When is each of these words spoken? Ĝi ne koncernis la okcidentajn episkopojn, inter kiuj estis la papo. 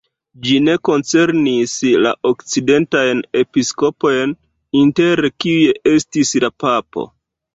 Ĝi 0.45 0.53
ne 0.67 0.73
koncernis 0.87 1.73
la 2.05 2.13
okcidentajn 2.29 3.21
episkopojn, 3.43 4.33
inter 4.81 5.23
kiuj 5.45 5.71
estis 5.93 6.33
la 6.47 6.53
papo. 6.65 7.07